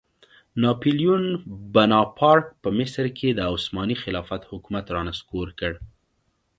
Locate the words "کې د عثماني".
3.17-3.95